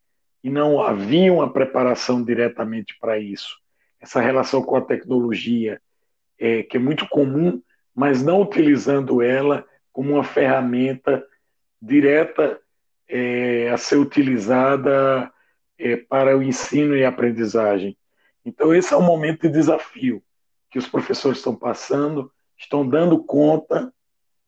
[0.42, 3.57] e não havia uma preparação diretamente para isso.
[3.99, 5.81] Essa relação com a tecnologia,
[6.38, 7.62] é, que é muito comum,
[7.94, 11.25] mas não utilizando ela como uma ferramenta
[11.81, 12.61] direta
[13.09, 15.33] é, a ser utilizada
[15.79, 17.97] é, para o ensino e aprendizagem.
[18.44, 20.22] Então, esse é um momento de desafio
[20.70, 22.30] que os professores estão passando,
[22.65, 23.93] estão dando conta,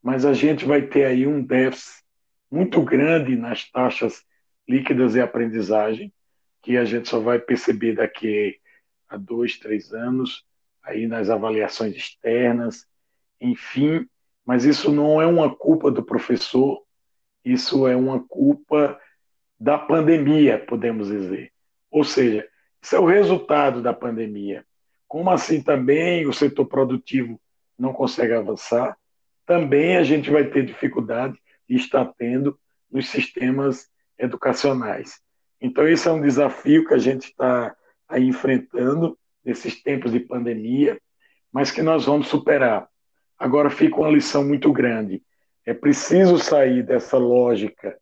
[0.01, 2.03] mas a gente vai ter aí um déficit
[2.51, 4.23] muito grande nas taxas
[4.67, 6.13] líquidas e aprendizagem,
[6.61, 8.59] que a gente só vai perceber daqui
[9.07, 10.45] a dois, três anos,
[10.83, 12.85] aí nas avaliações externas,
[13.39, 14.07] enfim,
[14.45, 16.81] mas isso não é uma culpa do professor,
[17.43, 18.99] isso é uma culpa
[19.59, 21.51] da pandemia, podemos dizer.
[21.89, 22.47] Ou seja,
[22.81, 24.65] isso é o resultado da pandemia.
[25.07, 27.39] Como assim também o setor produtivo
[27.77, 28.97] não consegue avançar,
[29.45, 31.37] também a gente vai ter dificuldade
[31.69, 32.59] e está tendo
[32.91, 35.21] nos sistemas educacionais.
[35.61, 37.75] Então, esse é um desafio que a gente está
[38.07, 40.99] aí enfrentando nesses tempos de pandemia,
[41.51, 42.87] mas que nós vamos superar.
[43.37, 45.21] Agora fica uma lição muito grande.
[45.65, 47.97] É preciso sair dessa lógica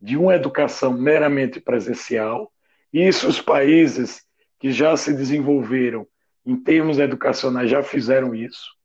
[0.00, 2.52] de uma educação meramente presencial.
[2.92, 4.24] Isso os países
[4.58, 6.06] que já se desenvolveram
[6.44, 8.75] em termos educacionais já fizeram isso.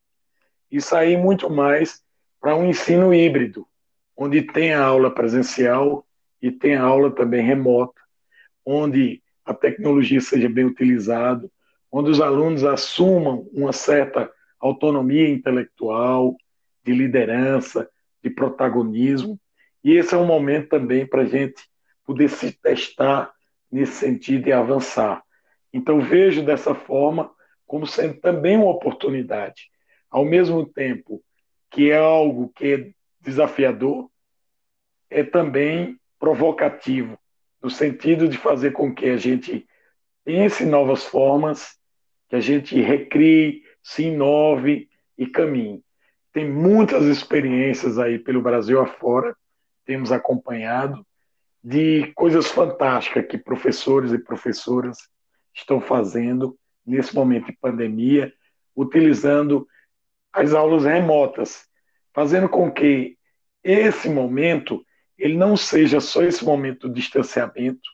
[0.71, 2.01] E sair muito mais
[2.39, 3.67] para um ensino híbrido,
[4.15, 6.05] onde tem a aula presencial
[6.41, 7.99] e tem a aula também remota,
[8.65, 11.49] onde a tecnologia seja bem utilizada,
[11.91, 16.35] onde os alunos assumam uma certa autonomia intelectual,
[16.83, 17.89] de liderança,
[18.23, 19.39] de protagonismo.
[19.83, 21.61] E esse é um momento também para a gente
[22.05, 23.31] poder se testar
[23.71, 25.23] nesse sentido e avançar.
[25.73, 27.31] Então, vejo dessa forma
[27.65, 29.70] como sendo também uma oportunidade.
[30.11, 31.23] Ao mesmo tempo
[31.71, 32.91] que é algo que é
[33.21, 34.09] desafiador,
[35.09, 37.17] é também provocativo,
[37.63, 39.65] no sentido de fazer com que a gente
[40.23, 41.77] pense novas formas,
[42.27, 45.81] que a gente recrie, se inove e caminhe.
[46.33, 49.35] Tem muitas experiências aí pelo Brasil afora,
[49.85, 51.05] temos acompanhado,
[51.63, 54.97] de coisas fantásticas que professores e professoras
[55.53, 58.33] estão fazendo nesse momento de pandemia,
[58.75, 59.67] utilizando
[60.33, 61.65] as aulas remotas,
[62.13, 63.17] fazendo com que
[63.63, 64.83] esse momento
[65.17, 67.89] ele não seja só esse momento de distanciamento,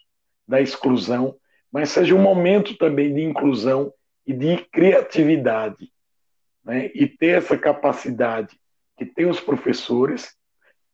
[0.48, 1.36] da exclusão,
[1.72, 3.94] mas seja um momento também de inclusão
[4.26, 5.92] e de criatividade.
[6.64, 6.90] Né?
[6.94, 8.58] E ter essa capacidade
[8.98, 10.36] que tem os professores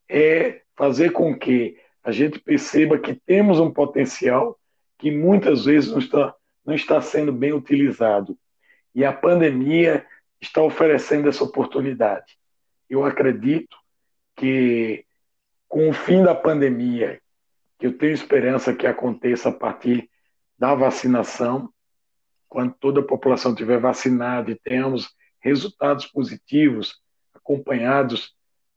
[0.10, 4.60] é fazer com que a gente perceba que temos um potencial
[4.98, 6.36] que muitas vezes não está,
[6.66, 8.38] não está sendo bem utilizado.
[8.94, 10.06] E a pandemia
[10.44, 12.38] está oferecendo essa oportunidade.
[12.90, 13.76] Eu acredito
[14.36, 15.06] que
[15.68, 17.22] com o fim da pandemia,
[17.80, 20.10] que eu tenho esperança que aconteça a partir
[20.60, 21.72] da vacinação,
[22.48, 27.02] quando toda a população estiver vacinada e tenhamos resultados positivos
[27.34, 28.36] acompanhados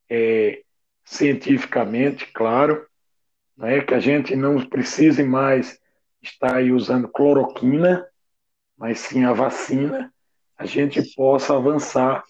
[0.08, 0.62] é,
[1.04, 2.86] cientificamente, claro,
[3.56, 5.78] né, que a gente não precise mais
[6.22, 8.06] estar aí usando cloroquina,
[8.76, 10.12] mas sim a vacina,
[10.58, 12.24] a gente possa avançar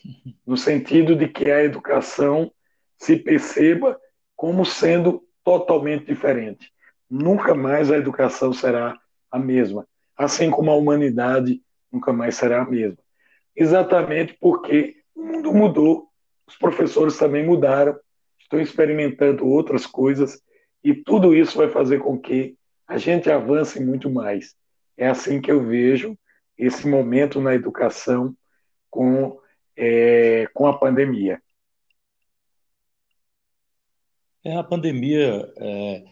[0.46, 2.50] no sentido de que a educação
[2.98, 3.98] se perceba
[4.34, 6.72] como sendo totalmente diferente.
[7.08, 8.98] Nunca mais a educação será
[9.30, 11.62] a mesma, assim como a humanidade
[11.92, 12.98] nunca mais será a mesma.
[13.54, 16.08] Exatamente porque o mundo mudou,
[16.46, 17.96] os professores também mudaram,
[18.38, 20.40] estão experimentando outras coisas
[20.82, 22.56] e tudo isso vai fazer com que
[22.86, 24.54] a gente avance muito mais.
[24.96, 26.16] É assim que eu vejo
[26.56, 28.34] esse momento na educação
[28.90, 29.38] com,
[29.76, 31.42] é, com a pandemia.
[34.44, 36.04] É, a pandemia é,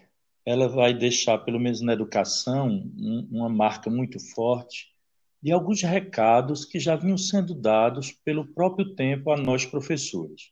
[0.45, 4.92] ela vai deixar, pelo menos na educação, um, uma marca muito forte
[5.40, 10.51] de alguns recados que já vinham sendo dados pelo próprio tempo a nós professores.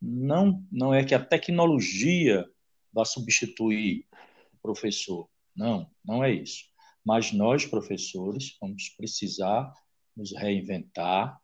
[0.00, 2.44] Não, não é que a tecnologia
[2.92, 4.06] vá substituir
[4.52, 5.28] o professor.
[5.56, 6.73] Não, não é isso
[7.04, 9.72] mas nós, professores, vamos precisar
[10.16, 11.38] nos reinventar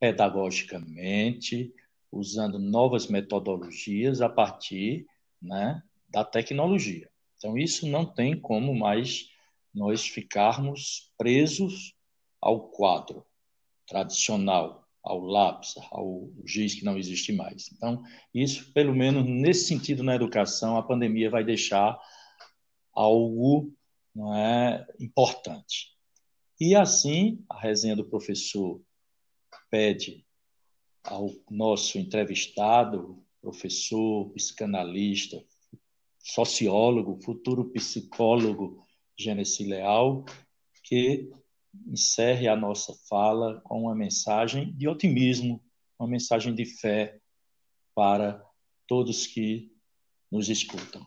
[0.00, 1.72] pedagogicamente,
[2.10, 5.06] usando novas metodologias a partir
[5.40, 7.08] né, da tecnologia.
[7.36, 9.28] Então, isso não tem como mais
[9.72, 11.94] nós ficarmos presos
[12.40, 13.24] ao quadro
[13.86, 17.70] tradicional, ao lápis, ao giz que não existe mais.
[17.72, 18.02] Então,
[18.32, 21.98] isso, pelo menos nesse sentido na educação, a pandemia vai deixar
[22.92, 23.74] algo
[24.14, 25.94] não é importante.
[26.60, 28.80] E assim, a resenha do professor
[29.70, 30.24] pede
[31.02, 35.44] ao nosso entrevistado, professor, psicanalista,
[36.20, 38.82] sociólogo, futuro psicólogo
[39.18, 40.24] Genesi Leal,
[40.84, 41.30] que
[41.86, 45.62] encerre a nossa fala com uma mensagem de otimismo,
[45.98, 47.20] uma mensagem de fé
[47.94, 48.42] para
[48.86, 49.72] todos que
[50.30, 51.06] nos escutam.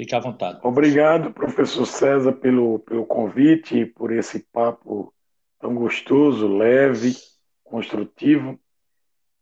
[0.00, 0.58] Fique à vontade.
[0.62, 5.12] Obrigado, professor César, pelo, pelo convite e por esse papo
[5.58, 7.14] tão gostoso, leve,
[7.62, 8.58] construtivo.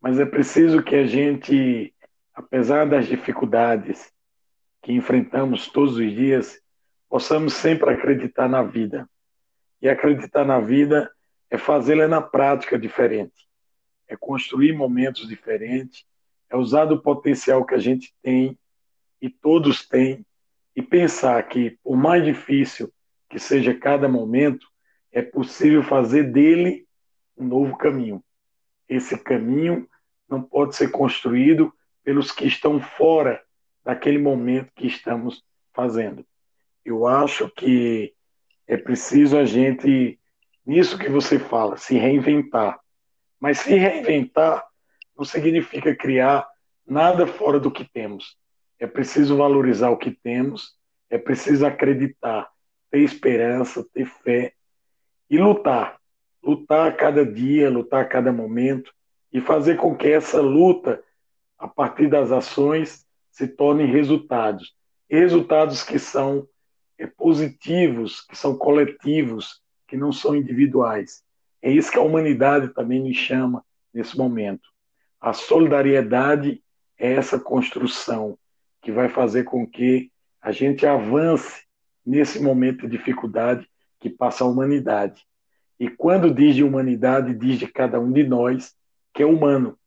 [0.00, 1.94] Mas é preciso que a gente,
[2.34, 4.12] apesar das dificuldades
[4.82, 6.60] que enfrentamos todos os dias,
[7.08, 9.08] possamos sempre acreditar na vida.
[9.80, 11.08] E acreditar na vida
[11.48, 13.48] é fazê-la na prática diferente,
[14.08, 16.04] é construir momentos diferentes,
[16.50, 18.58] é usar o potencial que a gente tem
[19.22, 20.26] e todos têm
[20.78, 22.92] e pensar que, por mais difícil
[23.28, 24.64] que seja cada momento,
[25.10, 26.86] é possível fazer dele
[27.36, 28.22] um novo caminho.
[28.88, 29.88] Esse caminho
[30.28, 31.74] não pode ser construído
[32.04, 33.42] pelos que estão fora
[33.84, 36.24] daquele momento que estamos fazendo.
[36.84, 38.14] Eu acho que
[38.64, 40.16] é preciso a gente,
[40.64, 42.78] nisso que você fala, se reinventar.
[43.40, 44.64] Mas se reinventar
[45.16, 46.46] não significa criar
[46.86, 48.38] nada fora do que temos.
[48.78, 50.76] É preciso valorizar o que temos,
[51.10, 52.48] é preciso acreditar,
[52.90, 54.52] ter esperança, ter fé
[55.28, 55.98] e lutar.
[56.42, 58.92] Lutar a cada dia, lutar a cada momento
[59.32, 61.02] e fazer com que essa luta,
[61.58, 64.74] a partir das ações, se torne resultados.
[65.10, 66.46] resultados que são
[66.98, 71.22] é, positivos, que são coletivos, que não são individuais.
[71.60, 74.68] É isso que a humanidade também nos chama nesse momento.
[75.20, 76.62] A solidariedade
[76.96, 78.38] é essa construção
[78.88, 80.10] que vai fazer com que
[80.40, 81.64] a gente avance
[82.06, 83.68] nesse momento de dificuldade
[84.00, 85.26] que passa a humanidade.
[85.78, 88.74] E quando diz de humanidade, diz de cada um de nós
[89.12, 89.78] que é humano,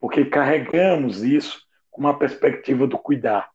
[0.00, 3.50] porque carregamos isso com uma perspectiva do cuidar.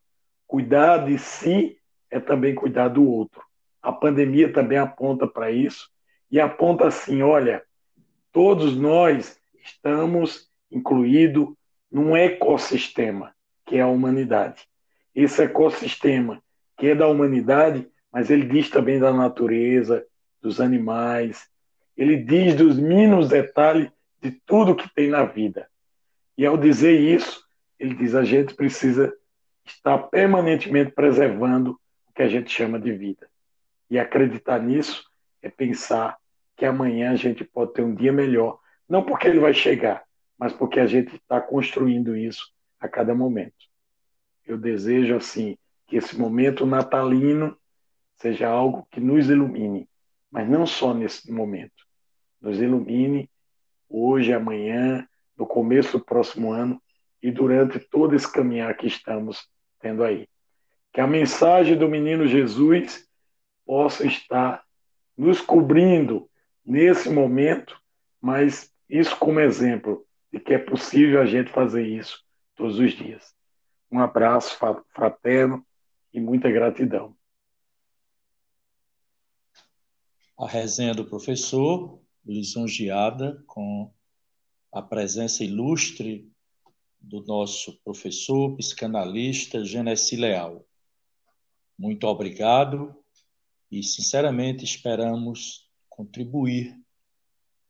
[0.46, 1.76] Cuidar de si
[2.08, 3.42] é também cuidar do outro.
[3.82, 5.90] A pandemia também aponta para isso
[6.30, 7.64] e aponta assim: olha,
[8.30, 11.48] todos nós estamos incluídos
[11.90, 13.34] num ecossistema
[13.66, 14.68] que é a humanidade.
[15.14, 16.42] Esse ecossistema
[16.76, 20.04] que é da humanidade, mas ele diz também da natureza,
[20.40, 21.48] dos animais,
[21.96, 23.90] ele diz dos mínimos detalhes
[24.20, 25.68] de tudo que tem na vida.
[26.36, 27.44] E ao dizer isso,
[27.78, 29.12] ele diz a gente precisa
[29.64, 33.28] estar permanentemente preservando o que a gente chama de vida.
[33.88, 35.04] E acreditar nisso
[35.40, 36.16] é pensar
[36.56, 38.58] que amanhã a gente pode ter um dia melhor,
[38.88, 40.04] não porque ele vai chegar,
[40.38, 43.73] mas porque a gente está construindo isso a cada momento.
[44.46, 47.56] Eu desejo assim que esse momento natalino
[48.16, 49.88] seja algo que nos ilumine,
[50.30, 51.84] mas não só nesse momento.
[52.40, 53.30] Nos ilumine
[53.88, 56.80] hoje, amanhã, no começo do próximo ano
[57.22, 59.48] e durante todo esse caminhar que estamos
[59.80, 60.28] tendo aí.
[60.92, 63.08] Que a mensagem do menino Jesus
[63.64, 64.62] possa estar
[65.16, 66.28] nos cobrindo
[66.64, 67.80] nesse momento,
[68.20, 72.22] mas isso como exemplo de que é possível a gente fazer isso
[72.56, 73.34] todos os dias.
[73.90, 74.56] Um abraço
[74.92, 75.64] fraterno
[76.12, 77.16] e muita gratidão.
[80.38, 83.92] A resenha do professor, lisonjeada com
[84.72, 86.28] a presença ilustre
[87.00, 90.66] do nosso professor, psicanalista Genesi Leal.
[91.78, 92.94] Muito obrigado
[93.70, 96.76] e, sinceramente, esperamos contribuir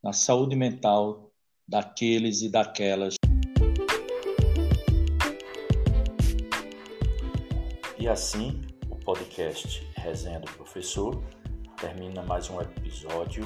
[0.03, 1.33] na saúde mental
[1.67, 3.17] daqueles e daquelas.
[8.05, 11.25] E assim, o podcast Resenha do Professor
[11.81, 13.43] termina mais um episódio.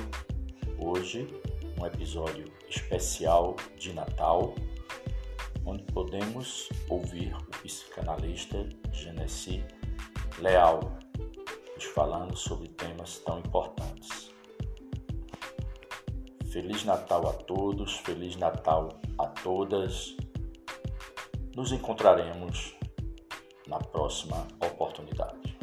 [0.76, 1.28] Hoje,
[1.80, 4.56] um episódio especial de Natal,
[5.64, 9.64] onde podemos ouvir o psicanalista Genesi
[10.40, 10.80] Leal
[11.76, 14.34] nos falando sobre temas tão importantes.
[16.50, 18.88] Feliz Natal a todos, Feliz Natal
[19.18, 20.16] a todas.
[21.54, 22.76] Nos encontraremos
[23.68, 25.57] na próxima oportunidade.